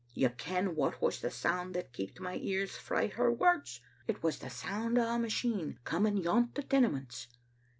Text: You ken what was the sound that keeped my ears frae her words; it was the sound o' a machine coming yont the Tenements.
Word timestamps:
You 0.15 0.29
ken 0.31 0.75
what 0.75 0.99
was 0.99 1.19
the 1.19 1.29
sound 1.29 1.75
that 1.75 1.93
keeped 1.93 2.19
my 2.19 2.37
ears 2.41 2.75
frae 2.75 3.09
her 3.09 3.31
words; 3.31 3.81
it 4.07 4.23
was 4.23 4.39
the 4.39 4.49
sound 4.49 4.97
o' 4.97 5.05
a 5.07 5.19
machine 5.19 5.77
coming 5.83 6.17
yont 6.17 6.55
the 6.55 6.63
Tenements. 6.63 7.27